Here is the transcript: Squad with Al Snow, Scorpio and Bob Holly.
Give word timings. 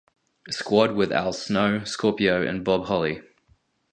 Squad 0.49 0.95
with 0.95 1.11
Al 1.11 1.31
Snow, 1.31 1.83
Scorpio 1.83 2.41
and 2.41 2.65
Bob 2.65 2.85
Holly. 2.87 3.21